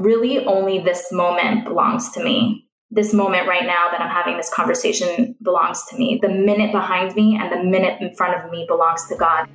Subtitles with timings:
[0.00, 2.66] really only this moment belongs to me.
[2.90, 6.18] This moment right now that I'm having this conversation belongs to me.
[6.20, 9.46] The minute behind me and the minute in front of me belongs to God.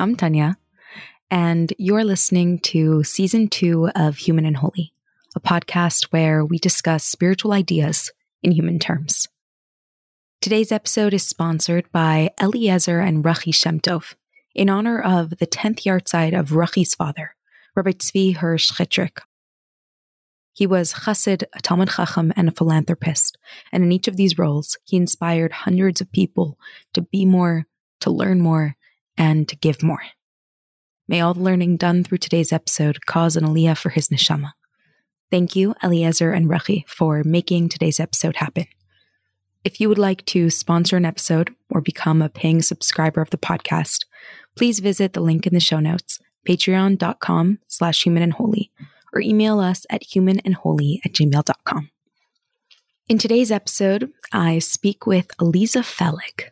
[0.00, 0.56] I'm Tanya,
[1.30, 4.94] and you're listening to season two of Human and Holy,
[5.36, 8.10] a podcast where we discuss spiritual ideas
[8.42, 9.28] in human terms.
[10.40, 14.14] Today's episode is sponsored by Eliezer and Rachi Shemtov
[14.54, 17.36] in honor of the 10th yahrzeit of Rachi's father,
[17.76, 19.18] Rabbi Tzvi Hirsch Chitrick.
[20.54, 23.36] He was chassid, a Talmid Chacham, and a philanthropist,
[23.70, 26.58] and in each of these roles, he inspired hundreds of people
[26.94, 27.66] to be more,
[28.00, 28.76] to learn more,
[29.20, 30.02] and to give more.
[31.06, 34.52] May all the learning done through today's episode cause an aliyah for his neshama.
[35.30, 38.66] Thank you, Eliezer and Rachi, for making today's episode happen.
[39.62, 43.36] If you would like to sponsor an episode or become a paying subscriber of the
[43.36, 44.06] podcast,
[44.56, 48.72] please visit the link in the show notes, patreon.com slash human and holy,
[49.12, 51.90] or email us at humanandholy at gmail.com.
[53.08, 56.48] In today's episode, I speak with Aliza Felig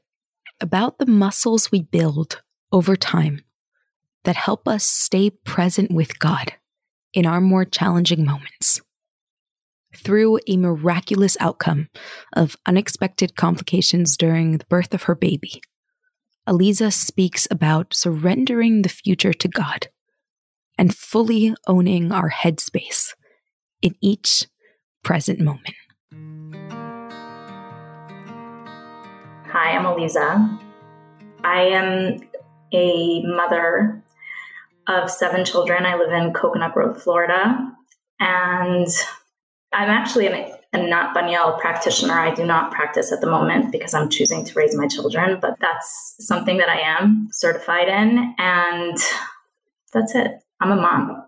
[0.61, 3.42] about the muscles we build over time
[4.24, 6.52] that help us stay present with God
[7.14, 8.80] in our more challenging moments.
[9.97, 11.89] Through a miraculous outcome
[12.34, 15.62] of unexpected complications during the birth of her baby,
[16.48, 19.89] Aliza speaks about surrendering the future to God
[20.77, 23.14] and fully owning our headspace
[23.83, 24.46] in each
[25.02, 25.74] present moment.
[29.50, 30.58] Hi, I'm Aliza.
[31.45, 32.27] I am
[32.73, 34.02] a mother
[34.86, 35.84] of seven children.
[35.86, 37.73] I live in Coconut Grove, Florida.
[38.20, 38.89] And
[39.73, 42.18] I'm actually a, Anat Baniel practitioner.
[42.18, 45.58] I do not practice at the moment because I'm choosing to raise my children, but
[45.61, 48.34] that's something that I am certified in.
[48.39, 48.98] And
[49.92, 50.42] that's it.
[50.61, 51.24] I'm a mom.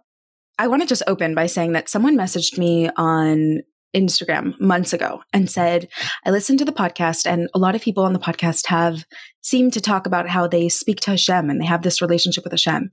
[0.58, 3.62] I want to just open by saying that someone messaged me on
[3.94, 5.88] Instagram months ago and said,
[6.24, 9.04] I listened to the podcast, and a lot of people on the podcast have
[9.42, 12.52] seemed to talk about how they speak to Hashem and they have this relationship with
[12.52, 12.90] Hashem.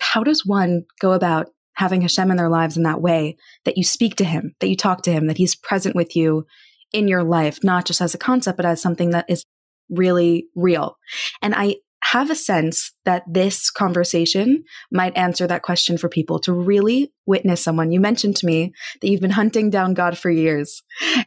[0.00, 3.84] How does one go about having Hashem in their lives in that way that you
[3.84, 6.44] speak to him, that you talk to him, that he's present with you
[6.92, 9.44] in your life, not just as a concept, but as something that is
[9.90, 10.96] really real?
[11.40, 16.52] And I have a sense that this conversation might answer that question for people to
[16.52, 17.92] really witness someone.
[17.92, 20.82] You mentioned to me that you've been hunting down God for years.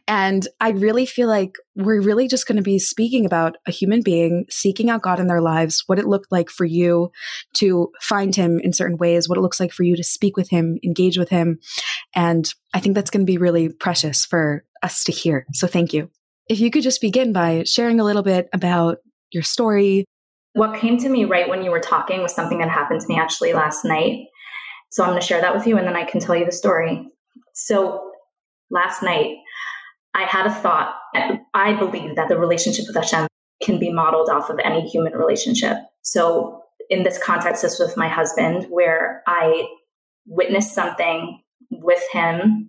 [0.08, 4.02] And I really feel like we're really just going to be speaking about a human
[4.02, 7.10] being seeking out God in their lives, what it looked like for you
[7.54, 10.50] to find him in certain ways, what it looks like for you to speak with
[10.50, 11.58] him, engage with him.
[12.14, 15.46] And I think that's going to be really precious for us to hear.
[15.52, 16.10] So thank you.
[16.48, 18.98] If you could just begin by sharing a little bit about
[19.30, 20.04] your story,
[20.54, 23.18] what came to me right when you were talking was something that happened to me
[23.18, 24.26] actually last night.
[24.90, 26.52] So I'm going to share that with you and then I can tell you the
[26.52, 27.08] story.
[27.54, 28.10] So
[28.70, 29.36] last night,
[30.14, 30.94] I had a thought.
[31.54, 33.26] I believe that the relationship with Hashem
[33.62, 35.78] can be modeled off of any human relationship.
[36.02, 39.68] So in this context, this with my husband, where I
[40.26, 42.68] witnessed something with him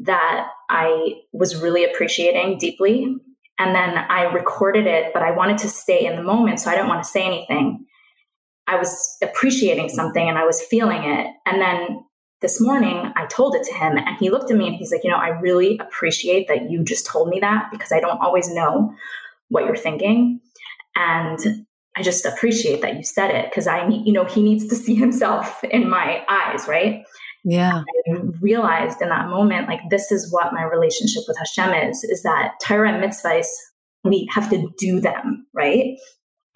[0.00, 3.16] that I was really appreciating deeply.
[3.60, 6.60] And then I recorded it, but I wanted to stay in the moment.
[6.60, 7.84] So I didn't want to say anything.
[8.66, 11.26] I was appreciating something and I was feeling it.
[11.44, 12.02] And then
[12.40, 15.04] this morning I told it to him and he looked at me and he's like,
[15.04, 18.48] you know, I really appreciate that you just told me that because I don't always
[18.48, 18.94] know
[19.50, 20.40] what you're thinking.
[20.96, 24.68] And I just appreciate that you said it because I need, you know, he needs
[24.68, 27.04] to see himself in my eyes, right?
[27.44, 27.82] Yeah.
[28.08, 32.22] I realized in that moment, like, this is what my relationship with Hashem is, is
[32.22, 33.46] that Torah and mitzvahs,
[34.04, 35.96] we have to do them, right?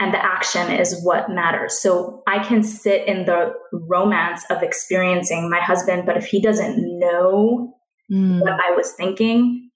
[0.00, 1.80] And the action is what matters.
[1.80, 6.98] So I can sit in the romance of experiencing my husband, but if he doesn't
[6.98, 7.74] know
[8.12, 8.40] mm.
[8.40, 9.70] what I was thinking,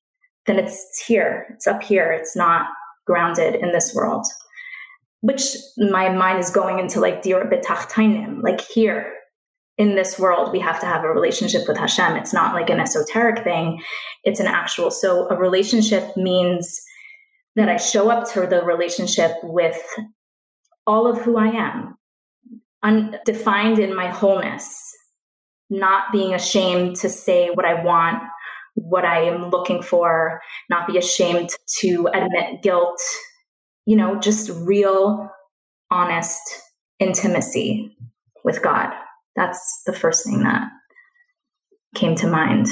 [0.46, 2.66] then it's here, it's up here, it's not
[3.06, 4.26] grounded in this world.
[5.20, 9.12] Which my mind is going into like like here,
[9.78, 12.16] in this world, we have to have a relationship with Hashem.
[12.16, 13.80] It's not like an esoteric thing,
[14.24, 14.90] it's an actual.
[14.90, 16.80] So, a relationship means
[17.56, 19.80] that I show up to the relationship with
[20.86, 21.96] all of who I am,
[22.82, 24.94] undefined in my wholeness.
[25.70, 28.22] not being ashamed to say what I want,
[28.74, 30.40] what I am looking for,
[30.70, 31.50] not be ashamed
[31.80, 33.00] to admit guilt,
[33.86, 35.28] you know, just real,
[35.90, 36.40] honest
[36.98, 37.96] intimacy
[38.44, 38.92] with God.
[39.38, 40.68] That's the first thing that
[41.94, 42.66] came to mind.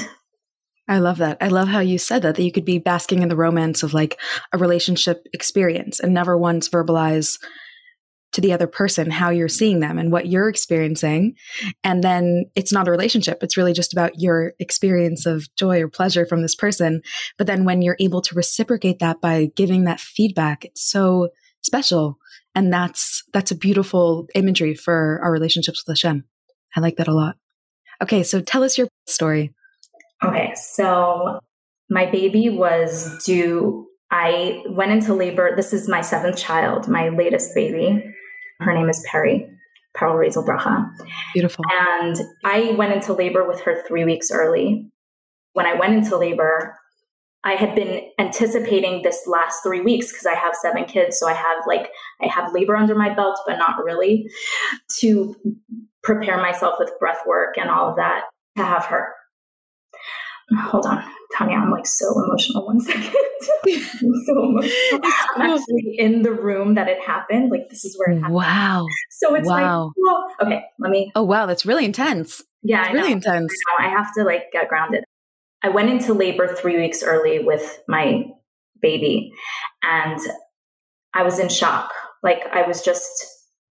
[0.89, 1.37] I love that.
[1.39, 3.93] I love how you said that, that you could be basking in the romance of
[3.93, 4.19] like
[4.51, 7.39] a relationship experience and never once verbalize
[8.33, 11.35] to the other person how you're seeing them and what you're experiencing.
[11.85, 15.87] And then it's not a relationship, it's really just about your experience of joy or
[15.87, 17.01] pleasure from this person.
[17.37, 21.29] But then when you're able to reciprocate that by giving that feedback, it's so
[21.61, 22.17] special.
[22.53, 26.25] And that's that's a beautiful imagery for our relationships with Hashem.
[26.77, 27.35] I like that a lot.
[28.03, 29.51] Okay, so tell us your story.
[30.23, 31.39] Okay, so
[31.89, 33.87] my baby was due.
[34.11, 35.55] I went into labor.
[35.55, 38.03] This is my seventh child, my latest baby.
[38.59, 39.49] Her name is Perry,
[39.95, 40.87] Peril Razel Bracha.
[41.33, 41.65] Beautiful.
[41.71, 42.15] And
[42.45, 44.87] I went into labor with her three weeks early.
[45.53, 46.77] When I went into labor,
[47.43, 51.17] I had been anticipating this last three weeks because I have seven kids.
[51.19, 51.89] So I have like,
[52.21, 54.29] I have labor under my belt, but not really
[54.99, 55.35] to
[56.07, 58.21] prepare myself with breath work and all of that
[58.55, 59.09] to have her.
[60.57, 61.03] Hold on,
[61.37, 62.65] Tanya, I'm like so emotional.
[62.65, 63.13] One second.
[64.25, 65.01] so emotional.
[65.35, 67.51] I'm actually in the room that it happened.
[67.51, 68.35] Like this is where it happened.
[68.35, 68.87] Wow.
[69.11, 69.87] So it's wow.
[69.87, 71.11] like, well, okay, let me.
[71.15, 71.45] Oh, wow.
[71.45, 72.41] That's really intense.
[72.63, 73.53] Yeah, it's really intense.
[73.77, 75.03] I, I have to like get grounded.
[75.61, 78.23] I went into labor three weeks early with my
[78.81, 79.33] baby
[79.83, 80.19] and
[81.13, 81.91] I was in shock.
[82.23, 83.36] Like I was just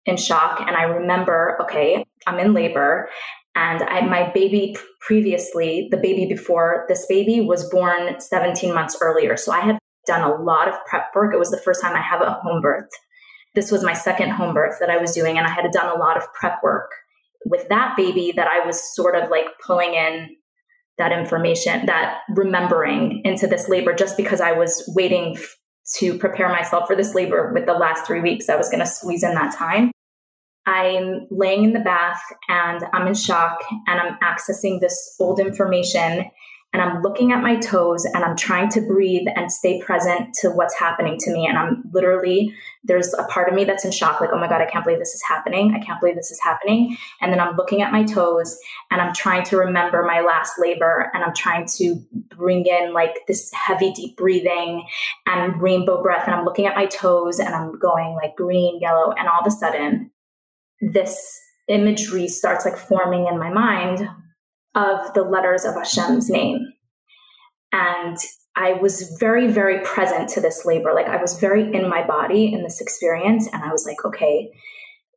[0.07, 0.59] in shock.
[0.61, 3.09] And I remember, okay, I'm in labor
[3.57, 9.35] and I, my baby previously, the baby before this baby was born 17 months earlier.
[9.35, 11.33] So I had done a lot of prep work.
[11.33, 12.89] It was the first time I have a home birth.
[13.55, 15.99] This was my second home birth that I was doing, and I had done a
[15.99, 16.91] lot of prep work
[17.45, 20.29] with that baby that I was sort of like pulling in
[20.99, 25.35] that information, that remembering into this labor just because I was waiting
[25.95, 28.49] to prepare myself for this labor with the last three weeks.
[28.49, 29.91] I was going to squeeze in that time.
[30.67, 36.29] I'm laying in the bath and I'm in shock and I'm accessing this old information
[36.73, 40.49] and I'm looking at my toes and I'm trying to breathe and stay present to
[40.49, 41.47] what's happening to me.
[41.47, 42.53] And I'm literally,
[42.83, 44.99] there's a part of me that's in shock, like, oh my God, I can't believe
[44.99, 45.73] this is happening.
[45.73, 46.97] I can't believe this is happening.
[47.21, 48.59] And then I'm looking at my toes
[48.91, 52.03] and I'm trying to remember my last labor and I'm trying to
[52.35, 54.85] bring in like this heavy, deep breathing
[55.25, 56.27] and rainbow breath.
[56.27, 59.13] And I'm looking at my toes and I'm going like green, yellow.
[59.13, 60.11] And all of a sudden,
[60.81, 64.07] this imagery starts like forming in my mind
[64.75, 66.59] of the letters of Hashem's name.
[67.71, 68.17] And
[68.55, 70.93] I was very, very present to this labor.
[70.93, 73.47] Like I was very in my body in this experience.
[73.51, 74.51] And I was like, okay,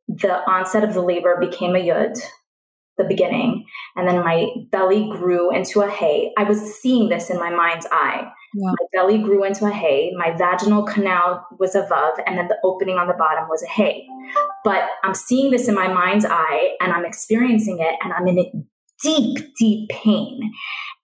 [0.07, 2.19] the onset of the labor became a yud,
[2.97, 3.65] the beginning.
[3.95, 6.33] And then my belly grew into a hay.
[6.37, 8.31] I was seeing this in my mind's eye.
[8.53, 10.11] My belly grew into a hay.
[10.17, 11.87] My vaginal canal was a
[12.27, 14.05] and then the opening on the bottom was a hay.
[14.63, 18.67] But I'm seeing this in my mind's eye, and I'm experiencing it, and I'm in
[19.01, 20.51] deep, deep pain.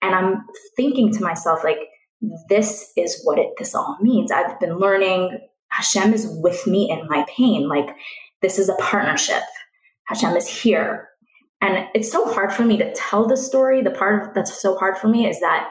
[0.01, 0.45] And I'm
[0.75, 1.79] thinking to myself, like,
[2.49, 4.31] this is what it this all means.
[4.31, 5.39] I've been learning
[5.69, 7.67] Hashem is with me in my pain.
[7.67, 7.89] Like,
[8.41, 9.43] this is a partnership.
[10.07, 11.09] Hashem is here.
[11.61, 13.81] And it's so hard for me to tell the story.
[13.81, 15.69] The part that's so hard for me is that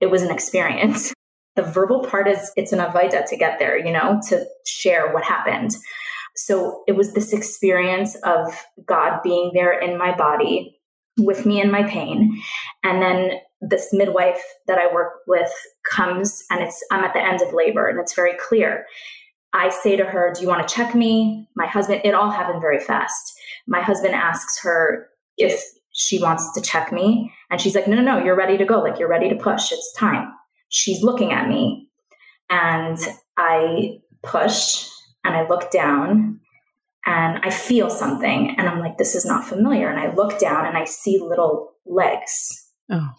[0.00, 1.12] it was an experience.
[1.56, 5.24] The verbal part is it's an avodah to get there, you know, to share what
[5.24, 5.72] happened.
[6.36, 10.78] So it was this experience of God being there in my body
[11.18, 12.40] with me in my pain.
[12.84, 15.50] And then this midwife that I work with
[15.90, 18.84] comes and it's I'm at the end of labor and it's very clear.
[19.52, 21.48] I say to her, Do you want to check me?
[21.56, 23.32] My husband, it all happened very fast.
[23.66, 25.08] My husband asks her
[25.38, 27.32] if she wants to check me.
[27.50, 28.80] And she's like, No, no, no, you're ready to go.
[28.80, 29.72] Like, you're ready to push.
[29.72, 30.30] It's time.
[30.68, 31.88] She's looking at me.
[32.48, 32.98] And
[33.36, 34.88] I push
[35.24, 36.40] and I look down
[37.04, 39.88] and I feel something and I'm like, this is not familiar.
[39.88, 42.70] And I look down and I see little legs.
[42.90, 43.10] Oh.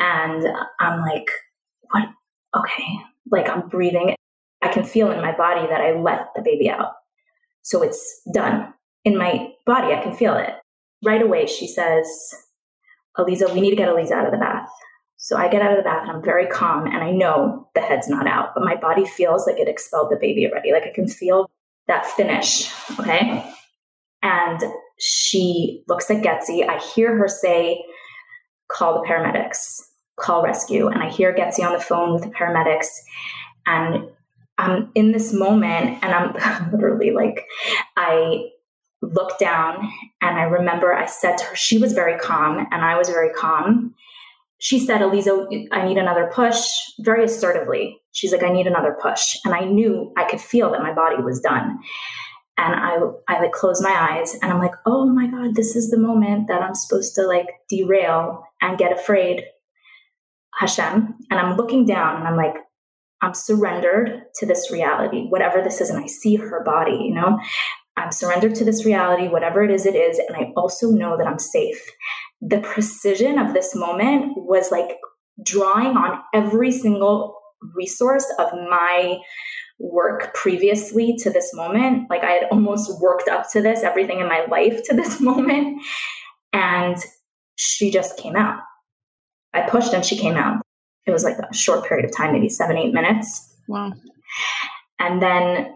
[0.00, 0.46] And
[0.80, 1.26] I'm like,
[1.90, 2.08] what?
[2.56, 2.98] Okay.
[3.30, 4.14] Like I'm breathing.
[4.62, 6.92] I can feel in my body that I let the baby out.
[7.62, 8.74] So it's done.
[9.04, 10.50] In my body, I can feel it.
[11.04, 12.06] Right away, she says,
[13.18, 14.68] Aliza, we need to get Aliza out of the bath.
[15.22, 17.80] So I get out of the bath and I'm very calm and I know the
[17.80, 20.72] head's not out, but my body feels like it expelled the baby already.
[20.72, 21.48] Like I can feel
[21.86, 22.68] that finish.
[22.98, 23.48] Okay.
[24.24, 24.60] And
[24.98, 26.68] she looks at Getzi.
[26.68, 27.84] I hear her say,
[28.66, 29.82] call the paramedics,
[30.16, 30.88] call rescue.
[30.88, 32.88] And I hear Getzi on the phone with the paramedics.
[33.64, 34.08] And
[34.58, 37.46] I'm in this moment and I'm literally like,
[37.96, 38.48] I
[39.02, 39.88] looked down
[40.20, 43.30] and I remember I said to her, she was very calm and I was very
[43.30, 43.94] calm.
[44.62, 48.00] She said, Aliza, I need another push very assertively.
[48.12, 49.34] She's like, I need another push.
[49.44, 51.80] And I knew I could feel that my body was done.
[52.56, 55.90] And I, I like closed my eyes and I'm like, oh my God, this is
[55.90, 59.42] the moment that I'm supposed to like derail and get afraid.
[60.54, 61.16] Hashem.
[61.28, 62.54] And I'm looking down and I'm like,
[63.20, 65.90] I'm surrendered to this reality, whatever this is.
[65.90, 67.36] And I see her body, you know,
[67.96, 70.20] I'm surrendered to this reality, whatever it is, it is.
[70.20, 71.82] And I also know that I'm safe.
[72.42, 74.98] The precision of this moment was like
[75.42, 77.38] drawing on every single
[77.74, 79.18] resource of my
[79.78, 82.10] work previously to this moment.
[82.10, 85.80] Like I had almost worked up to this, everything in my life to this moment.
[86.52, 86.98] And
[87.56, 88.60] she just came out.
[89.54, 90.62] I pushed and she came out
[91.06, 93.54] it was like a short period of time, maybe seven, eight minutes.
[93.66, 93.92] Wow.
[94.98, 95.72] And then it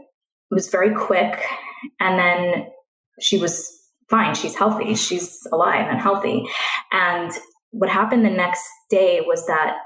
[0.51, 1.43] was very quick.
[1.99, 2.67] And then
[3.21, 3.76] she was
[4.09, 4.35] fine.
[4.35, 4.95] She's healthy.
[4.95, 6.45] She's alive and healthy.
[6.93, 7.33] And
[7.71, 9.79] what happened the next day was that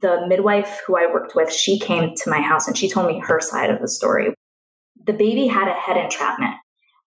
[0.00, 3.20] the midwife who I worked with, she came to my house and she told me
[3.20, 4.34] her side of the story.
[5.06, 6.54] The baby had a head entrapment.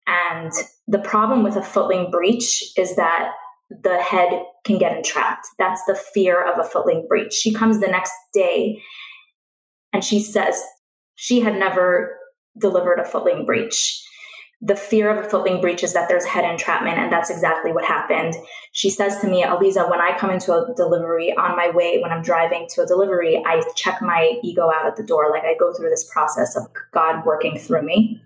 [0.07, 0.51] And
[0.87, 3.31] the problem with a footling breech is that
[3.69, 5.47] the head can get entrapped.
[5.57, 7.33] That's the fear of a footling breech.
[7.33, 8.81] She comes the next day
[9.93, 10.61] and she says
[11.15, 12.17] she had never
[12.59, 14.01] delivered a footling breech.
[14.61, 17.85] The fear of a footling breech is that there's head entrapment, and that's exactly what
[17.85, 18.35] happened.
[18.71, 22.11] She says to me, Aliza, when I come into a delivery on my way, when
[22.11, 25.29] I'm driving to a delivery, I check my ego out at the door.
[25.29, 28.21] Like I go through this process of God working through me.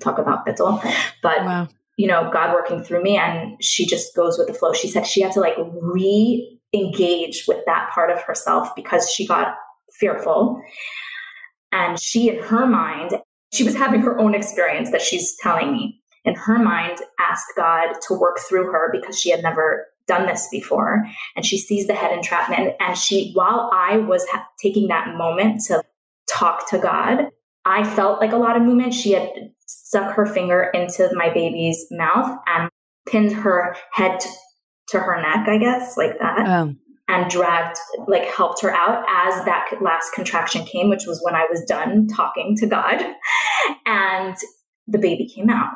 [0.00, 0.82] Talk about bittul.
[1.22, 1.68] But wow
[2.00, 3.18] you know, God working through me.
[3.18, 4.72] And she just goes with the flow.
[4.72, 9.26] She said she had to like re engage with that part of herself because she
[9.26, 9.54] got
[9.92, 10.62] fearful.
[11.72, 13.16] And she, in her mind,
[13.52, 16.00] she was having her own experience that she's telling me.
[16.24, 20.48] In her mind, asked God to work through her because she had never done this
[20.50, 21.06] before.
[21.34, 22.74] And she sees the head entrapment.
[22.78, 25.82] And she, while I was ha- taking that moment to
[26.28, 27.28] talk to God,
[27.64, 28.92] I felt like a lot of movement.
[28.92, 29.30] She had
[29.66, 32.70] stuck her finger into my baby's mouth and
[33.06, 34.20] pinned her head
[34.88, 36.46] to her neck, I guess, like that.
[36.46, 36.74] Oh.
[37.12, 37.76] And dragged,
[38.06, 42.06] like, helped her out as that last contraction came, which was when I was done
[42.06, 43.04] talking to God.
[43.84, 44.36] And
[44.86, 45.72] the baby came out.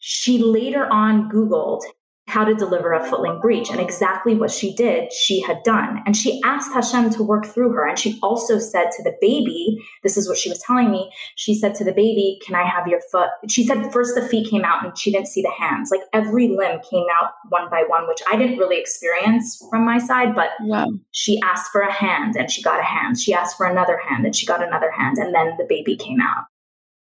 [0.00, 1.82] She later on Googled
[2.30, 3.70] how to deliver a footling breech.
[3.70, 6.00] And exactly what she did, she had done.
[6.06, 7.86] And she asked Hashem to work through her.
[7.86, 11.10] And she also said to the baby, this is what she was telling me.
[11.34, 13.28] She said to the baby, Can I have your foot?
[13.48, 15.90] She said first the feet came out and she didn't see the hands.
[15.90, 19.98] Like every limb came out one by one, which I didn't really experience from my
[19.98, 20.34] side.
[20.34, 20.86] But wow.
[21.10, 23.18] she asked for a hand and she got a hand.
[23.18, 25.18] She asked for another hand and she got another hand.
[25.18, 26.44] And then the baby came out.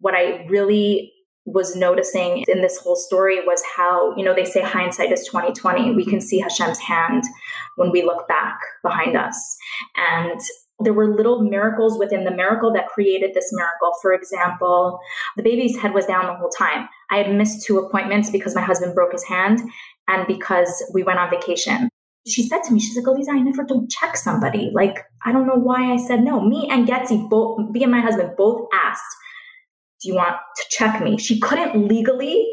[0.00, 1.12] What I really
[1.44, 5.92] was noticing in this whole story was how, you know, they say hindsight is 2020.
[5.92, 7.24] We can see Hashem's hand
[7.76, 9.56] when we look back behind us.
[9.96, 10.40] And
[10.78, 13.92] there were little miracles within the miracle that created this miracle.
[14.00, 15.00] For example,
[15.36, 16.88] the baby's head was down the whole time.
[17.10, 19.60] I had missed two appointments because my husband broke his hand
[20.08, 21.88] and because we went on vacation.
[22.26, 24.70] She said to me, she's like, Aliza, I never don't check somebody.
[24.72, 26.40] Like, I don't know why I said no.
[26.40, 29.16] Me and Getzi, both, me and my husband both asked
[30.02, 31.16] do you want to check me?
[31.18, 32.46] She couldn't legally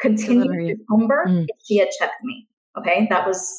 [0.00, 1.44] continue to home mm.
[1.48, 2.46] if she had checked me.
[2.78, 3.58] Okay, that was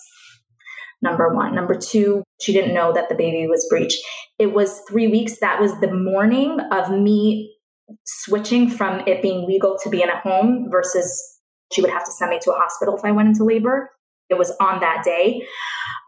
[1.02, 1.54] number one.
[1.54, 3.96] Number two, she didn't know that the baby was breech.
[4.38, 5.40] It was three weeks.
[5.40, 7.56] That was the morning of me
[8.06, 11.40] switching from it being legal to be in a home versus
[11.72, 13.92] she would have to send me to a hospital if I went into labor.
[14.30, 15.46] It was on that day.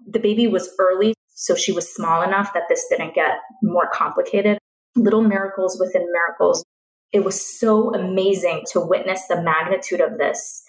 [0.07, 4.57] The baby was early, so she was small enough that this didn't get more complicated.
[4.95, 6.63] Little miracles within miracles
[7.11, 10.63] it was so amazing to witness the magnitude of this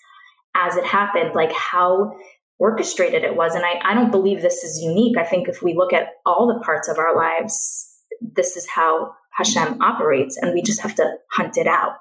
[0.55, 2.17] as it happened, like how
[2.59, 3.55] orchestrated it was.
[3.55, 5.17] And I, I don't believe this is unique.
[5.17, 7.89] I think if we look at all the parts of our lives,
[8.21, 11.95] this is how Hashem operates, and we just have to hunt it out.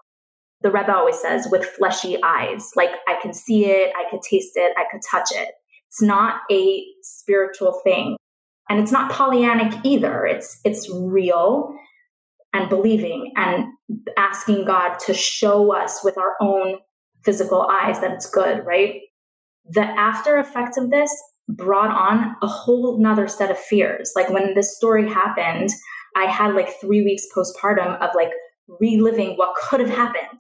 [0.62, 4.52] The Rebbe always says, with fleshy eyes, like I can see it, I could taste
[4.56, 5.50] it, I could touch it.
[5.88, 8.18] It's not a spiritual thing.
[8.70, 10.26] And it's not Pollyannic either.
[10.26, 11.74] It's it's real
[12.54, 13.66] and believing and
[14.18, 16.78] asking God to show us with our own
[17.24, 19.02] physical eyes that it's good, right?
[19.70, 21.12] The after effects of this
[21.48, 24.14] brought on a whole nother set of fears.
[24.16, 25.70] Like when this story happened,
[26.16, 28.32] I had like three weeks postpartum of like
[28.80, 30.40] reliving what could have happened.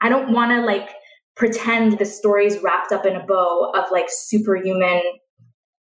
[0.00, 0.90] I don't want to like
[1.36, 5.02] pretend the story's wrapped up in a bow of like superhuman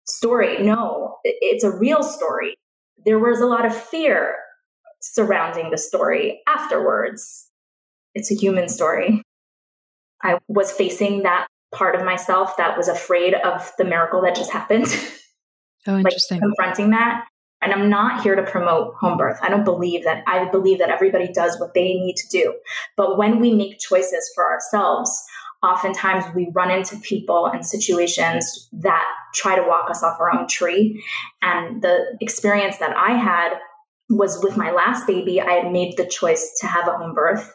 [0.07, 0.62] story.
[0.62, 2.57] No, it's a real story.
[3.05, 4.37] There was a lot of fear
[5.00, 7.49] surrounding the story afterwards.
[8.14, 9.23] It's a human story.
[10.23, 14.50] I was facing that part of myself that was afraid of the miracle that just
[14.50, 14.87] happened.
[15.87, 16.37] Oh, interesting.
[16.37, 17.25] like confronting that.
[17.62, 19.38] And I'm not here to promote home birth.
[19.40, 20.23] I don't believe that.
[20.26, 22.54] I believe that everybody does what they need to do.
[22.99, 25.25] But when we make choices for ourselves,
[25.62, 30.47] oftentimes we run into people and situations that try to walk us off our own
[30.49, 31.04] tree.
[31.42, 33.54] And the experience that I had
[34.11, 35.40] was with my last baby.
[35.40, 37.55] I had made the choice to have a home birth.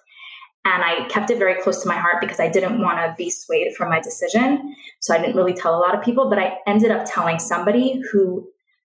[0.64, 3.30] And I kept it very close to my heart because I didn't want to be
[3.30, 4.74] swayed from my decision.
[5.00, 8.02] So I didn't really tell a lot of people, but I ended up telling somebody
[8.12, 8.48] who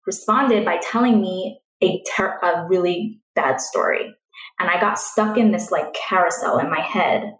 [0.06, 4.14] responded by telling me a, ter- a really bad story.
[4.60, 7.34] And I got stuck in this like carousel in my head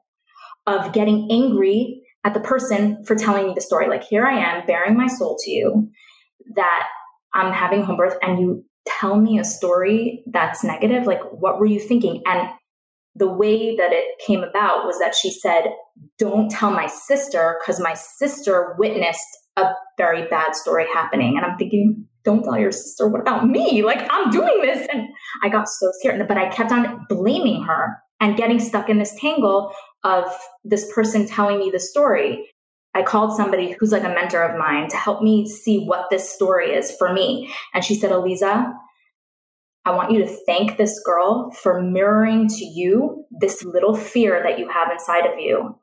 [0.66, 3.88] of getting angry at the person for telling me the story.
[3.88, 5.90] Like, here I am bearing my soul to you
[6.56, 6.88] that
[7.34, 11.06] I'm having home birth and you tell me a story that's negative.
[11.06, 12.22] Like, what were you thinking?
[12.26, 12.50] And
[13.16, 15.74] the way that it came about was that she said,
[16.18, 21.36] Don't tell my sister because my sister witnessed a very bad story happening.
[21.36, 23.08] And I'm thinking, Don't tell your sister.
[23.08, 23.84] What about me?
[23.84, 24.88] Like, I'm doing this.
[24.94, 25.08] And
[25.44, 26.28] I got so scared.
[26.28, 29.72] But I kept on blaming her and getting stuck in this tangle
[30.04, 30.26] of
[30.64, 32.48] this person telling me the story.
[32.98, 36.34] I called somebody who's like a mentor of mine to help me see what this
[36.34, 37.54] story is for me.
[37.76, 38.74] And she said, Aliza,
[39.86, 44.58] I want you to thank this girl for mirroring to you this little fear that
[44.58, 45.78] you have inside of you.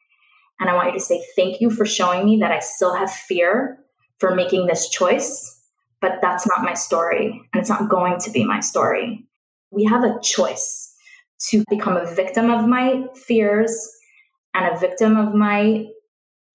[0.58, 3.12] And I want you to say, Thank you for showing me that I still have
[3.12, 3.78] fear
[4.18, 5.62] for making this choice,
[6.00, 7.26] but that's not my story.
[7.52, 9.24] And it's not going to be my story.
[9.70, 10.92] We have a choice
[11.50, 13.72] to become a victim of my fears
[14.52, 15.86] and a victim of my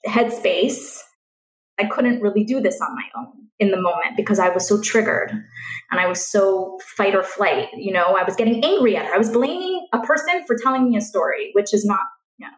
[0.07, 0.99] headspace.
[1.79, 4.81] I couldn't really do this on my own in the moment because I was so
[4.81, 5.31] triggered
[5.91, 7.67] and I was so fight or flight.
[7.75, 9.13] You know, I was getting angry at her.
[9.13, 12.01] I was blaming a person for telling me a story, which is not
[12.37, 12.53] you know,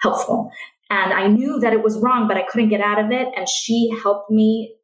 [0.00, 0.50] helpful.
[0.90, 3.28] And I knew that it was wrong, but I couldn't get out of it.
[3.36, 4.74] And she helped me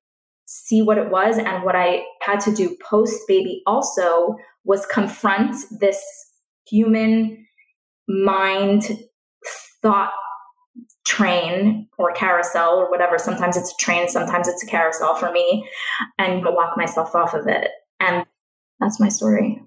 [0.46, 1.38] see what it was.
[1.38, 6.02] And what I had to do post baby also was confront this
[6.66, 7.46] human
[8.08, 8.90] mind
[9.82, 10.12] thought
[11.10, 13.18] train or carousel or whatever.
[13.18, 15.68] Sometimes it's a train, sometimes it's a carousel for me,
[16.18, 17.68] and walk myself off of it.
[17.98, 18.24] And
[18.78, 19.60] that's my story.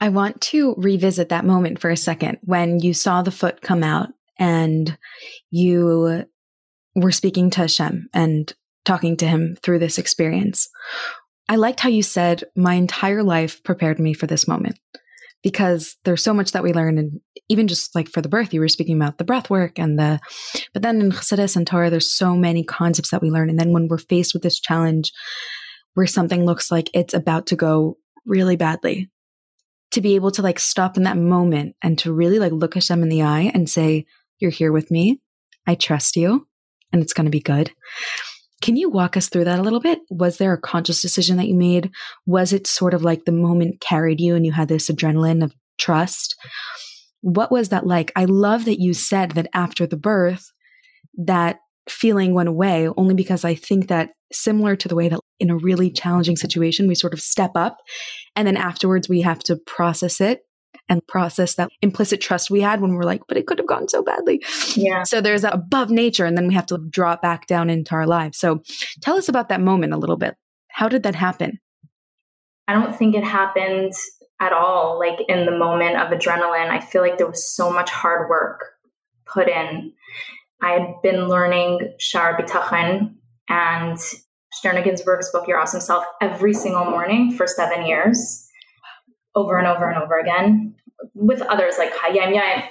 [0.00, 3.82] I want to revisit that moment for a second when you saw the foot come
[3.82, 4.96] out and
[5.50, 6.24] you
[6.94, 8.50] were speaking to Hashem and
[8.86, 10.66] talking to him through this experience.
[11.46, 14.78] I liked how you said, My entire life prepared me for this moment
[15.42, 18.60] because there's so much that we learn and even just like for the birth you
[18.60, 20.20] were speaking about the breath work and the
[20.72, 23.72] but then in chassidus and torah there's so many concepts that we learn and then
[23.72, 25.12] when we're faced with this challenge
[25.94, 29.10] where something looks like it's about to go really badly
[29.90, 33.02] to be able to like stop in that moment and to really like look Hashem
[33.02, 34.06] in the eye and say
[34.38, 35.20] you're here with me.
[35.66, 36.46] I trust you
[36.92, 37.70] and it's going to be good
[38.60, 40.00] can you walk us through that a little bit?
[40.10, 41.90] Was there a conscious decision that you made?
[42.26, 45.54] Was it sort of like the moment carried you and you had this adrenaline of
[45.78, 46.36] trust?
[47.22, 48.12] What was that like?
[48.16, 50.52] I love that you said that after the birth,
[51.16, 55.50] that feeling went away only because I think that similar to the way that in
[55.50, 57.78] a really challenging situation, we sort of step up
[58.36, 60.42] and then afterwards we have to process it
[60.90, 63.88] and process that implicit trust we had when we're like, but it could have gone
[63.88, 64.42] so badly.
[64.74, 65.04] Yeah.
[65.04, 67.94] So there's that above nature, and then we have to draw it back down into
[67.94, 68.38] our lives.
[68.38, 68.62] So
[69.00, 70.34] tell us about that moment a little bit.
[70.68, 71.60] How did that happen?
[72.68, 73.92] I don't think it happened
[74.40, 76.68] at all like in the moment of adrenaline.
[76.68, 78.72] I feel like there was so much hard work
[79.26, 79.92] put in.
[80.62, 83.14] I had been learning Sha'ar HaBitachon
[83.48, 83.98] and
[84.52, 88.48] Sterne Ginsburg's book, Your Awesome Self, every single morning for seven years,
[89.34, 90.74] over and over and over again
[91.14, 92.62] with others like Hayom Yom.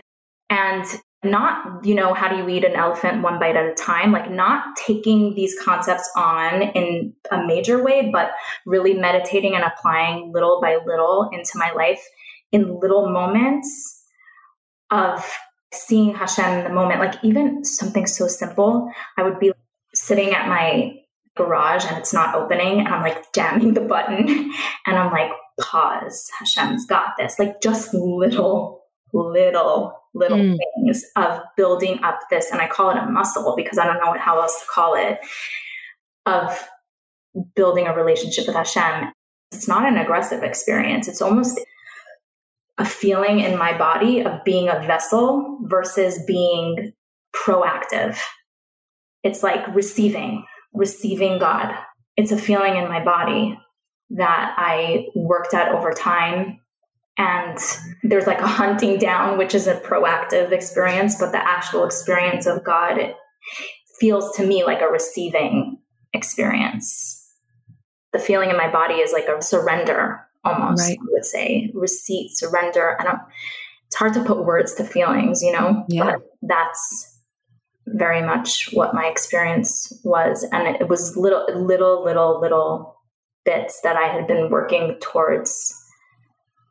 [0.49, 0.85] And
[1.23, 4.11] not, you know, how do you eat an elephant one bite at a time?
[4.11, 8.31] Like not taking these concepts on in a major way, but
[8.65, 12.01] really meditating and applying little by little into my life
[12.51, 14.01] in little moments
[14.91, 15.29] of
[15.73, 16.99] seeing Hashem in the moment.
[16.99, 19.51] Like even something so simple, I would be
[19.93, 20.93] sitting at my
[21.35, 24.27] garage and it's not opening and I'm like jamming the button
[24.85, 27.37] and I'm like, pause, Hashem's got this.
[27.39, 28.81] Like just little,
[29.13, 30.57] little, little mm.
[30.75, 32.51] things of building up this.
[32.51, 35.19] And I call it a muscle because I don't know how else to call it
[36.25, 36.67] of
[37.55, 39.11] building a relationship with Hashem.
[39.51, 41.07] It's not an aggressive experience.
[41.07, 41.59] It's almost
[42.77, 46.93] a feeling in my body of being a vessel versus being
[47.35, 48.17] proactive.
[49.23, 51.75] It's like receiving, receiving God.
[52.15, 53.57] It's a feeling in my body
[54.11, 56.59] that I worked at over time
[57.19, 57.57] And
[58.01, 62.63] there's like a hunting down, which is a proactive experience, but the actual experience of
[62.63, 63.13] God
[63.99, 65.79] feels to me like a receiving
[66.13, 67.29] experience.
[68.13, 70.97] The feeling in my body is like a surrender almost, right.
[70.97, 71.71] I would say.
[71.73, 72.95] Receipt, surrender.
[73.01, 73.19] I don't
[73.87, 75.83] it's hard to put words to feelings, you know?
[75.89, 76.05] Yeah.
[76.05, 77.19] But that's
[77.85, 80.47] very much what my experience was.
[80.53, 82.95] And it was little little, little, little
[83.45, 85.73] bits that I had been working towards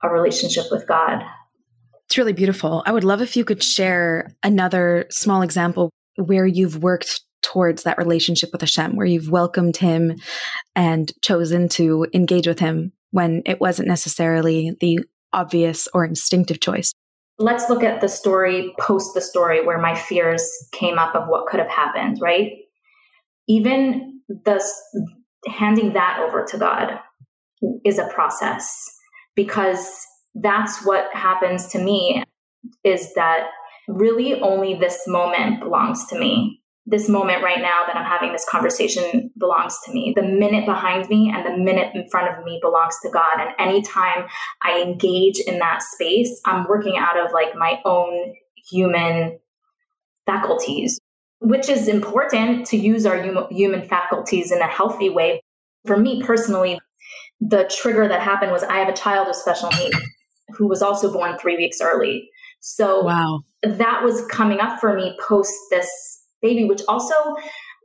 [0.03, 1.23] a relationship with God.
[2.07, 2.83] It's really beautiful.
[2.87, 7.99] I would love if you could share another small example where you've worked towards that
[7.99, 10.17] relationship with Hashem, where you've welcomed him
[10.75, 15.01] and chosen to engage with him when it wasn't necessarily the
[15.33, 16.93] obvious or instinctive choice.
[17.39, 21.47] Let's look at the story post the story where my fears came up of what
[21.47, 22.53] could have happened, right?
[23.47, 24.65] Even the
[25.47, 26.99] handing that over to God
[27.85, 28.85] is a process
[29.35, 32.23] because that's what happens to me
[32.85, 33.49] is that
[33.89, 36.59] really only this moment belongs to me
[36.91, 40.15] this moment right now that I'm having this conversation belongs to me.
[40.17, 43.39] The minute behind me and the minute in front of me belongs to God.
[43.39, 44.27] And anytime
[44.63, 48.35] I engage in that space, I'm working out of like my own
[48.71, 49.39] human
[50.25, 50.98] faculties,
[51.41, 55.41] which is important to use our human faculties in a healthy way.
[55.87, 56.81] For me personally,
[57.41, 59.97] the trigger that happened was I have a child with special needs
[60.57, 62.29] who was also born three weeks early.
[62.61, 63.41] So wow.
[63.63, 65.89] that was coming up for me post this
[66.43, 67.15] baby, which also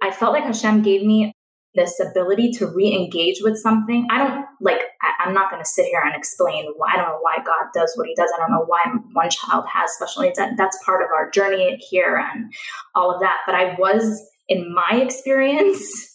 [0.01, 1.33] I felt like Hashem gave me
[1.75, 4.07] this ability to re-engage with something.
[4.11, 4.79] I don't like.
[5.01, 6.91] I, am not going to sit here and explain why.
[6.93, 8.31] I don't know why God does what He does.
[8.35, 8.81] I don't know why
[9.13, 10.37] one child has special needs.
[10.37, 12.53] That, that's part of our journey here and
[12.95, 13.37] all of that.
[13.45, 16.09] But I was, in my experience,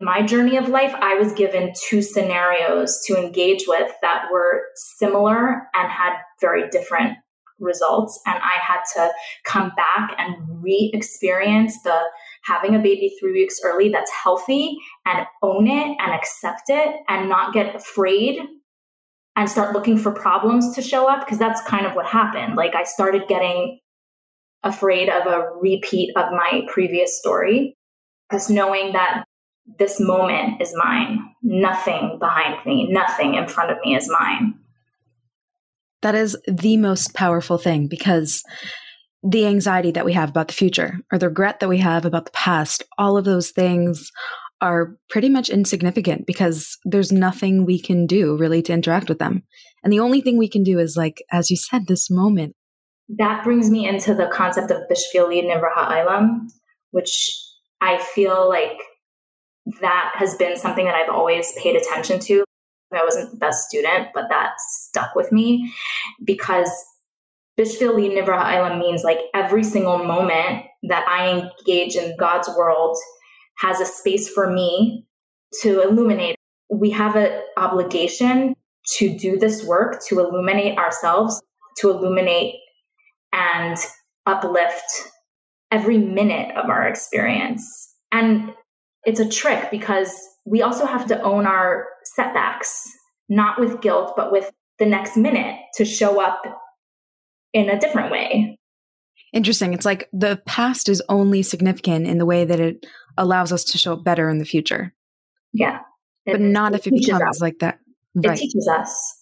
[0.00, 4.62] my journey of life, I was given two scenarios to engage with that were
[4.98, 7.16] similar and had very different
[7.62, 9.10] results and i had to
[9.44, 12.00] come back and re-experience the
[12.44, 14.76] having a baby three weeks early that's healthy
[15.06, 18.40] and own it and accept it and not get afraid
[19.36, 22.56] and start looking for problems to show up because that's kind of what happened.
[22.56, 23.78] Like i started getting
[24.62, 27.76] afraid of a repeat of my previous story
[28.30, 29.24] just knowing that
[29.78, 31.18] this moment is mine.
[31.42, 34.54] Nothing behind me nothing in front of me is mine.
[36.02, 38.42] That is the most powerful thing because
[39.22, 42.24] the anxiety that we have about the future or the regret that we have about
[42.24, 44.10] the past, all of those things
[44.60, 49.42] are pretty much insignificant because there's nothing we can do really to interact with them.
[49.82, 52.54] And the only thing we can do is like, as you said, this moment.
[53.08, 56.48] That brings me into the concept of Bishvil Nivra Ha'olam,
[56.92, 57.36] which
[57.80, 58.78] I feel like
[59.80, 62.44] that has been something that I've always paid attention to.
[62.92, 65.72] I wasn't the best student, but that stuck with me
[66.24, 66.70] because
[67.58, 72.96] Bishvil Nivra Ha'olam means like every single moment that I engage in God's world
[73.58, 75.06] has a space for me
[75.62, 76.36] to illuminate.
[76.70, 78.54] We have an obligation
[78.96, 81.42] to do this work, to illuminate ourselves,
[81.78, 82.56] to illuminate
[83.32, 83.76] and
[84.26, 84.84] uplift
[85.70, 87.94] every minute of our experience.
[88.10, 88.54] And
[89.04, 92.82] it's a trick because we also have to own our setbacks,
[93.28, 96.42] not with guilt, but with the next minute to show up
[97.52, 98.58] in a different way.
[99.32, 99.72] Interesting.
[99.72, 102.84] It's like the past is only significant in the way that it
[103.16, 104.92] allows us to show up better in the future.
[105.52, 105.80] Yeah.
[106.26, 107.40] But not it if it becomes us.
[107.40, 107.78] like that.
[108.14, 108.38] Right.
[108.38, 109.18] It teaches us.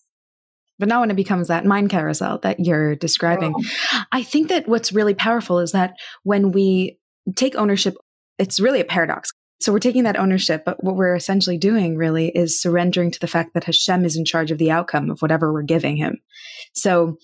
[0.79, 3.55] But not when it becomes that mind carousel that you're describing.
[3.57, 4.03] Oh.
[4.11, 6.99] I think that what's really powerful is that when we
[7.37, 7.95] take ownership,
[8.39, 12.29] it's really a paradox so we're taking that ownership, but what we're essentially doing really
[12.29, 15.53] is surrendering to the fact that Hashem is in charge of the outcome of whatever
[15.53, 16.17] we're giving him.
[16.73, 17.19] So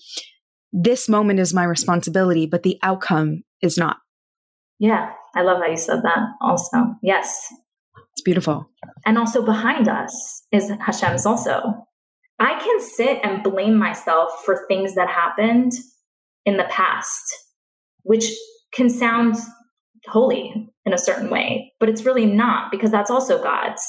[0.71, 3.97] this moment is my responsibility, but the outcome is not.
[4.79, 6.77] Yeah, I love how you said that also.
[7.01, 7.53] Yes.
[8.13, 8.69] It's beautiful.
[9.05, 11.61] And also behind us is Hashem's also.
[12.39, 15.71] I can sit and blame myself for things that happened
[16.45, 17.23] in the past,
[18.03, 18.25] which
[18.73, 19.35] can sound
[20.07, 23.83] holy in a certain way, but it's really not because that's also God's.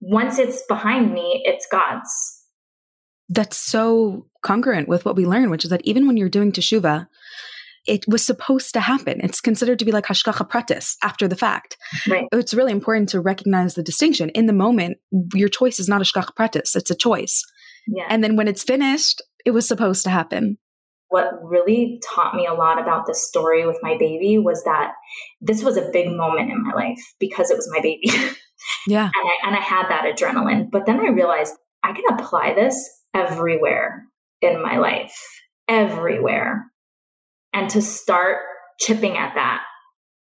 [0.00, 2.37] Once it's behind me, it's God's.
[3.28, 7.06] That's so congruent with what we learn, which is that even when you're doing teshuva,
[7.86, 9.20] it was supposed to happen.
[9.22, 11.76] It's considered to be like hashgacha pratis after the fact.
[12.08, 12.26] Right.
[12.32, 14.28] It's really important to recognize the distinction.
[14.30, 14.98] In the moment,
[15.34, 17.42] your choice is not hashgacha pratis; it's a choice.
[17.86, 18.06] Yeah.
[18.08, 20.58] And then when it's finished, it was supposed to happen
[21.08, 24.92] what really taught me a lot about this story with my baby was that
[25.40, 28.10] this was a big moment in my life because it was my baby.
[28.86, 29.04] Yeah.
[29.04, 30.70] and, I, and I had that adrenaline.
[30.70, 34.04] But then I realized I can apply this everywhere.
[34.40, 35.16] in my life
[35.68, 36.70] everywhere.
[37.52, 38.38] And to start
[38.80, 39.62] chipping at that,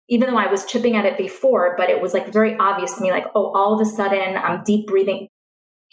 [0.09, 3.03] even though I was chipping at it before, but it was like very obvious to
[3.03, 5.29] me, like, oh, all of a sudden I'm deep breathing,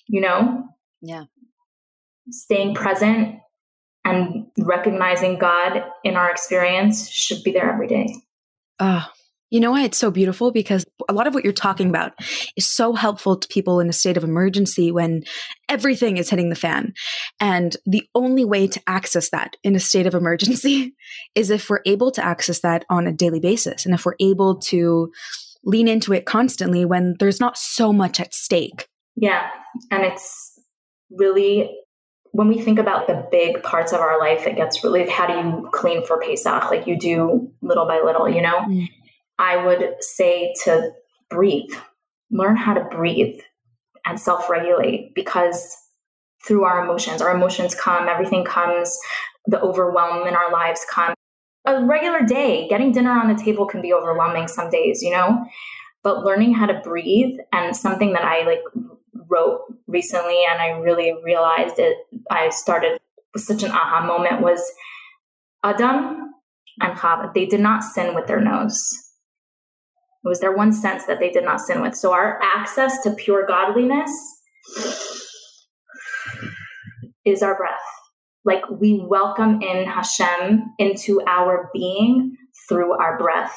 [0.07, 0.63] you know?
[1.01, 1.25] Yeah.
[2.29, 3.39] Staying present
[4.03, 8.07] and recognizing God in our experience should be there every day.
[8.79, 9.05] Oh,
[9.49, 10.51] you know why it's so beautiful?
[10.51, 12.13] Because a lot of what you're talking about
[12.57, 15.23] is so helpful to people in a state of emergency when
[15.69, 16.93] everything is hitting the fan.
[17.39, 20.95] And the only way to access that in a state of emergency
[21.35, 23.85] is if we're able to access that on a daily basis.
[23.85, 25.11] And if we're able to
[25.63, 28.87] lean into it constantly when there's not so much at stake.
[29.15, 29.49] Yeah.
[29.91, 30.59] And it's
[31.09, 31.77] really
[32.31, 35.33] when we think about the big parts of our life, it gets really how do
[35.33, 36.69] you clean for Pesach?
[36.69, 38.59] Like you do little by little, you know?
[38.59, 38.89] Mm.
[39.37, 40.91] I would say to
[41.29, 41.73] breathe,
[42.31, 43.39] learn how to breathe
[44.05, 45.75] and self regulate because
[46.45, 48.97] through our emotions, our emotions come, everything comes,
[49.47, 51.13] the overwhelm in our lives come.
[51.65, 55.45] A regular day, getting dinner on the table can be overwhelming some days, you know?
[56.03, 58.61] But learning how to breathe and something that I like
[59.27, 61.97] wrote recently and I really realized it,
[62.29, 62.99] I started
[63.35, 64.61] such an aha moment was
[65.63, 66.31] Adam
[66.79, 69.04] and Chava, they did not sin with their nose.
[70.25, 71.95] It was their one sense that they did not sin with.
[71.95, 74.11] So our access to pure godliness
[77.23, 77.79] is our breath.
[78.43, 82.35] Like we welcome in Hashem into our being
[82.67, 83.55] through our breath.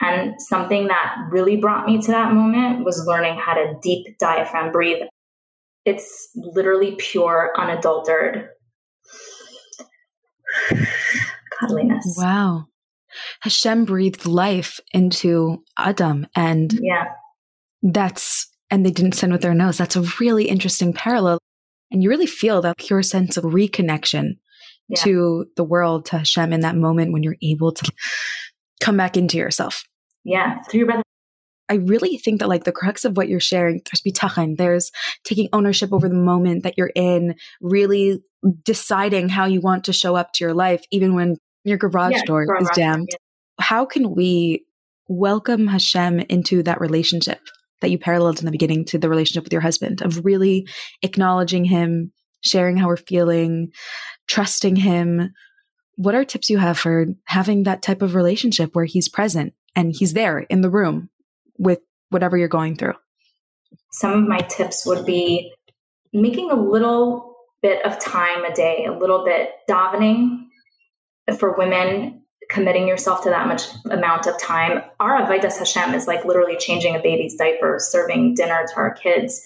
[0.00, 4.70] And something that really brought me to that moment was learning how to deep diaphragm
[4.70, 5.02] breathe.
[5.86, 8.48] It's literally pure, unadulterated
[11.58, 12.14] godliness.
[12.18, 12.66] Wow.
[13.40, 17.06] Hashem breathed life into Adam and yeah.
[17.82, 19.78] that's and they didn't sin with their nose.
[19.78, 21.38] That's a really interesting parallel.
[21.90, 24.36] And you really feel that pure sense of reconnection
[24.88, 25.00] yeah.
[25.02, 27.92] to the world, to Hashem in that moment when you're able to
[28.80, 29.84] come back into yourself.
[30.24, 31.02] Yeah, through your breath.
[31.70, 34.90] I really think that like the crux of what you're sharing, there's bitachon, there's
[35.24, 38.22] taking ownership over the moment that you're in, really
[38.64, 42.24] deciding how you want to show up to your life, even when your garage yeah,
[42.24, 43.08] door garage is jammed.
[43.60, 44.64] How can we
[45.08, 47.40] welcome Hashem into that relationship
[47.80, 50.66] that you paralleled in the beginning to the relationship with your husband of really
[51.02, 53.72] acknowledging him, sharing how we're feeling,
[54.26, 55.32] trusting him?
[55.96, 59.92] What are tips you have for having that type of relationship where he's present and
[59.94, 61.10] he's there in the room
[61.58, 62.94] with whatever you're going through?
[63.90, 65.52] Some of my tips would be
[66.12, 70.37] making a little bit of time a day, a little bit davening
[71.36, 74.82] for women committing yourself to that much amount of time.
[75.00, 79.44] Our Avodas Hashem is like literally changing a baby's diaper, serving dinner to our kids.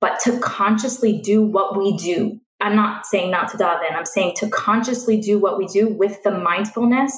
[0.00, 4.04] But to consciously do what we do, I'm not saying not to dive in, I'm
[4.04, 7.16] saying to consciously do what we do with the mindfulness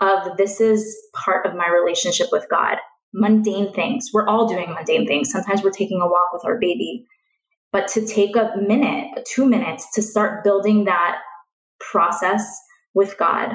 [0.00, 2.78] of this is part of my relationship with God.
[3.14, 4.10] Mundane things.
[4.12, 5.30] We're all doing mundane things.
[5.30, 7.06] Sometimes we're taking a walk with our baby.
[7.72, 11.18] But to take a minute, two minutes to start building that
[11.80, 12.44] process
[12.96, 13.52] with God.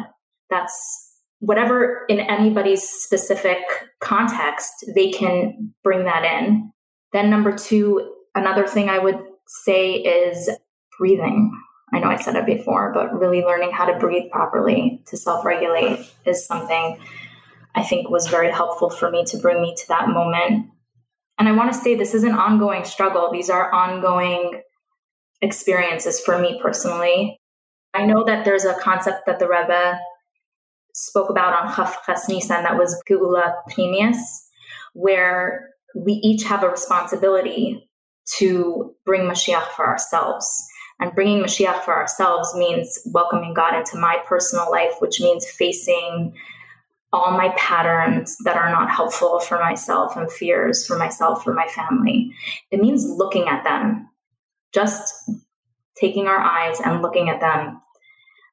[0.49, 3.57] That's whatever in anybody's specific
[3.99, 6.71] context, they can bring that in.
[7.11, 10.49] Then, number two, another thing I would say is
[10.97, 11.51] breathing.
[11.91, 15.43] I know I said it before, but really learning how to breathe properly to self
[15.43, 16.99] regulate is something
[17.73, 20.67] I think was very helpful for me to bring me to that moment.
[21.39, 23.29] And I want to say this is an ongoing struggle.
[23.31, 24.61] These are ongoing
[25.41, 27.40] experiences for me personally.
[27.93, 29.99] I know that there's a concept that the Rebbe
[30.93, 34.17] spoke about on Chaf Ches Nisan that was Geula Pnimius,
[34.93, 37.89] where we each have a responsibility
[38.37, 40.47] to bring Mashiach for ourselves.
[40.99, 46.33] And bringing Mashiach for ourselves means welcoming God into my personal life, which means facing
[47.11, 51.67] all my patterns that are not helpful for myself and fears for myself, for my
[51.67, 52.31] family.
[52.69, 54.07] It means looking at them,
[54.73, 55.13] just
[56.01, 57.79] taking our eyes and looking at them.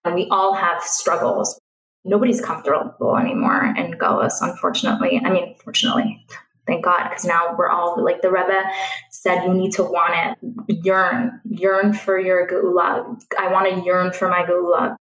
[0.05, 1.59] And we all have struggles.
[2.05, 5.21] Nobody's comfortable anymore in Galus, unfortunately.
[5.25, 6.25] I mean, fortunately,
[6.67, 8.63] thank God, because now we're all like the Rebbe
[9.11, 13.21] said, you need to want it, yearn, yearn for your Geula.
[13.39, 14.97] I want to yearn for my Geula.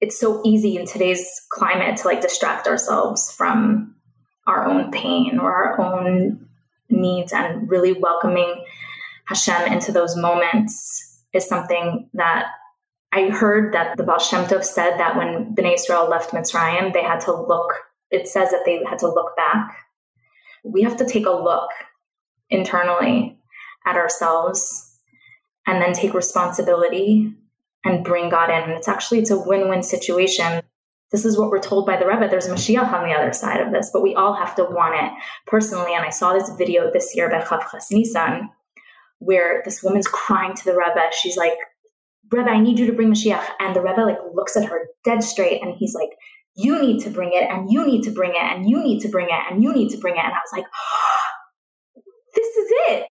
[0.00, 3.94] It's so easy in today's climate to like distract ourselves from
[4.46, 6.48] our own pain or our own
[6.90, 8.64] needs and really welcoming
[9.26, 12.46] Hashem into those moments is something that
[13.12, 17.02] I heard that the Baal Shem Tov said that when Bnei Israel left Mitzrayim, they
[17.02, 17.74] had to look,
[18.10, 19.76] it says that they had to look back.
[20.64, 21.70] We have to take a look
[22.48, 23.38] internally
[23.86, 24.98] at ourselves
[25.66, 27.34] and then take responsibility
[27.84, 28.62] and bring God in.
[28.62, 30.62] And it's actually it's a win-win situation.
[31.10, 32.28] This is what we're told by the Rebbe.
[32.28, 35.12] There's Mashiach on the other side of this, but we all have to want it
[35.46, 35.94] personally.
[35.94, 38.48] And I saw this video this year by Chav Chas Nisan,
[39.24, 41.00] where this woman's crying to the Rebbe.
[41.12, 41.56] She's like,
[42.30, 43.44] Rebbe, I need you to bring Mashiach.
[43.60, 46.10] And the Rebbe like looks at her dead straight and he's like,
[46.54, 49.08] you need to bring it and you need to bring it and you need to
[49.08, 50.24] bring it and you need to bring it.
[50.24, 50.64] And I was like,
[52.34, 53.06] this is it.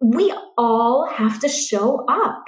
[0.00, 2.44] We all have to show up.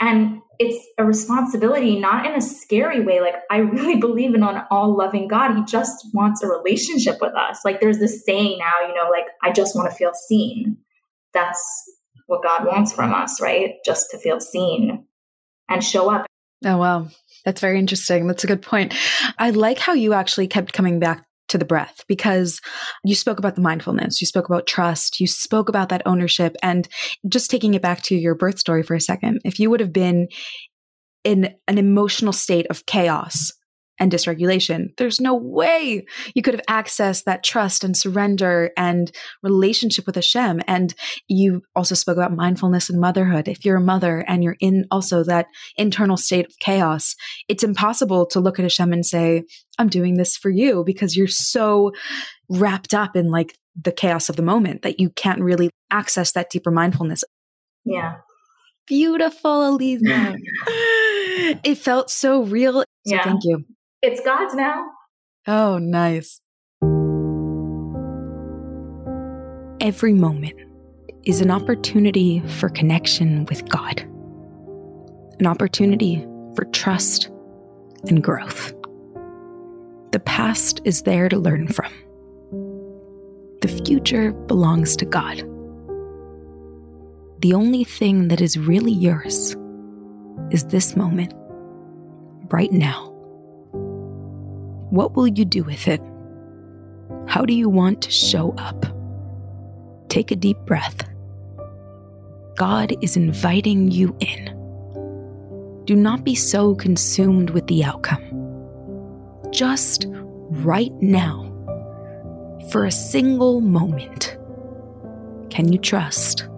[0.00, 3.20] And it's a responsibility, not in a scary way.
[3.20, 5.54] Like, I really believe in an all loving God.
[5.54, 7.60] He just wants a relationship with us.
[7.64, 10.78] Like, there's this saying now, you know, like, I just want to feel seen.
[11.34, 11.62] That's
[12.26, 13.74] what God wants from us, right?
[13.84, 15.06] Just to feel seen
[15.68, 16.26] and show up.
[16.64, 17.08] Oh, wow.
[17.44, 18.26] That's very interesting.
[18.26, 18.94] That's a good point.
[19.38, 22.60] I like how you actually kept coming back to the breath because
[23.04, 26.56] you spoke about the mindfulness, you spoke about trust, you spoke about that ownership.
[26.62, 26.88] And
[27.28, 29.92] just taking it back to your birth story for a second, if you would have
[29.92, 30.28] been
[31.24, 33.52] in an emotional state of chaos,
[34.00, 34.96] and dysregulation.
[34.96, 40.62] There's no way you could have accessed that trust and surrender and relationship with Hashem.
[40.66, 40.94] And
[41.28, 43.46] you also spoke about mindfulness and motherhood.
[43.46, 47.14] If you're a mother and you're in also that internal state of chaos,
[47.48, 49.44] it's impossible to look at Hashem and say,
[49.78, 51.92] I'm doing this for you because you're so
[52.48, 56.50] wrapped up in like the chaos of the moment that you can't really access that
[56.50, 57.22] deeper mindfulness.
[57.84, 58.16] Yeah.
[58.86, 60.36] Beautiful, Aliza.
[60.66, 62.80] it felt so real.
[63.06, 63.24] So yeah.
[63.24, 63.64] thank you.
[64.02, 64.86] It's God's now.
[65.46, 66.40] Oh, nice.
[69.82, 70.58] Every moment
[71.24, 74.00] is an opportunity for connection with God,
[75.38, 77.30] an opportunity for trust
[78.08, 78.72] and growth.
[80.12, 81.92] The past is there to learn from.
[83.60, 85.44] The future belongs to God.
[87.42, 89.54] The only thing that is really yours
[90.50, 91.34] is this moment,
[92.50, 93.09] right now.
[94.90, 96.00] What will you do with it?
[97.28, 98.84] How do you want to show up?
[100.08, 101.08] Take a deep breath.
[102.56, 104.46] God is inviting you in.
[105.84, 108.20] Do not be so consumed with the outcome.
[109.52, 111.46] Just right now,
[112.72, 114.36] for a single moment,
[115.50, 116.48] can you trust?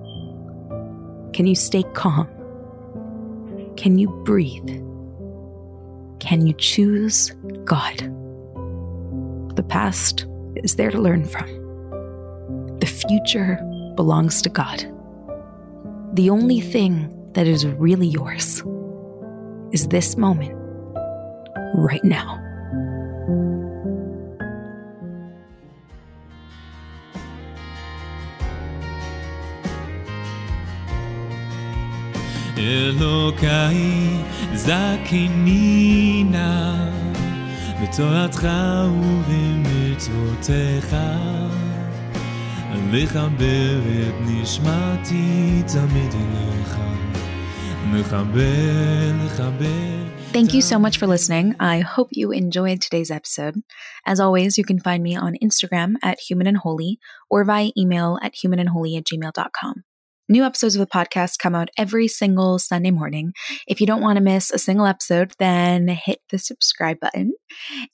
[1.35, 2.29] Can you stay calm?
[3.77, 4.71] Can you breathe?
[6.19, 7.31] Can you choose
[7.65, 8.22] God?
[9.55, 11.49] The past is there to learn from.
[12.79, 13.59] The future
[13.97, 14.85] belongs to God.
[16.15, 18.63] The only thing that is really yours
[19.73, 20.53] is this moment,
[21.75, 22.39] right now.
[32.57, 34.23] Elokai
[34.55, 35.83] zakinina
[37.82, 38.48] בתורתך
[38.92, 40.96] ובמצוותיך
[42.92, 46.78] מחבר את נשמתי תמיד אליך
[47.92, 49.98] מחבר, לחבר
[50.34, 51.56] Thank you so much for listening.
[51.60, 53.56] I hope you enjoyed today's episode.
[54.06, 58.20] As always, you can find me on Instagram at human and holy or via email
[58.22, 59.84] at humanandholy at gmail.com.
[60.33, 63.35] New episodes of the podcast come out every single Sunday morning.
[63.67, 67.35] If you don't want to miss a single episode, then hit the subscribe button.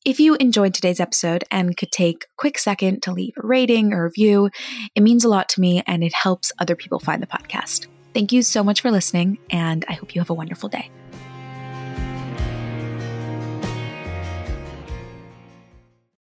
[0.06, 3.92] If you enjoyed today's episode and could take a quick second to leave a rating
[3.92, 4.50] or review,
[4.94, 7.88] it means a lot to me and it helps other people find the podcast.
[8.14, 10.92] Thank you so much for listening, and I hope you have a wonderful day.